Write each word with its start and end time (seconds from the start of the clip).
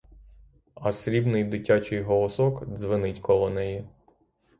А 0.75 0.91
срібний 0.91 1.43
дитячий 1.43 2.01
голосок 2.01 2.65
дзвенить 2.75 3.19
коло 3.19 3.49
неї. 3.49 3.87